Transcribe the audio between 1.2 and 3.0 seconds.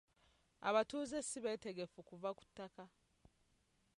si beetegefu kuva ku ttaka.